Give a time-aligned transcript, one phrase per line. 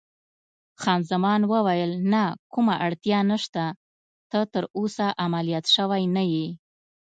[0.81, 3.65] خان زمان وویل: نه، کومه اړتیا نشته،
[4.29, 6.47] ته تراوسه عملیات شوی نه یې.